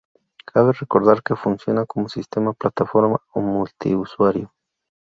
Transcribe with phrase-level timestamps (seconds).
[0.51, 4.47] Cabe recordar que funciona como sistema plataforma o multiusuario.